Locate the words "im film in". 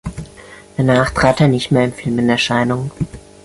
1.85-2.29